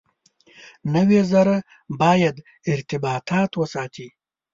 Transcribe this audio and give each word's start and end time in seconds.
نوي 0.93 1.19
زره 1.31 1.57
باید 2.01 2.35
ارتباطات 2.71 3.51
وساتي. 3.61 4.07